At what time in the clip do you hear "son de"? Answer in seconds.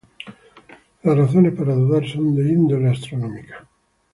2.07-2.49